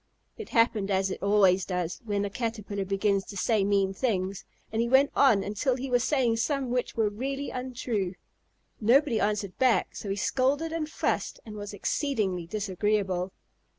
[0.35, 4.81] It happened as it always does when a Caterpillar begins to say mean things, and
[4.81, 8.15] he went on until he was saying some which were really untrue.
[8.79, 13.31] Nobody answered back, so he scolded and fussed and was exceedingly disagreeable.